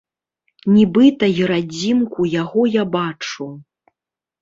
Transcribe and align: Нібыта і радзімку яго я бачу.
Нібыта 0.77 1.25
і 1.41 1.47
радзімку 1.53 2.21
яго 2.41 2.61
я 2.81 2.91
бачу. 3.01 3.53